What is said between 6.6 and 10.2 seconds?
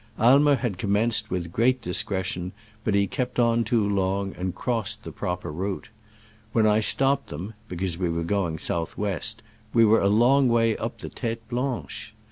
I stopped them (because we were going south west) we were a